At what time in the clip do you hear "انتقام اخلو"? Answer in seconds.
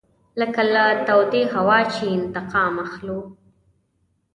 2.17-3.19